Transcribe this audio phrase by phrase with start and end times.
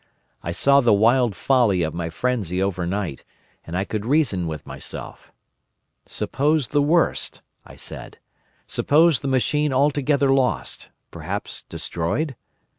[0.41, 3.23] I saw the wild folly of my frenzy overnight,
[3.67, 5.31] and I could reason with myself.
[6.07, 8.17] 'Suppose the worst?' I said.
[8.65, 12.35] 'Suppose the machine altogether lost—perhaps destroyed?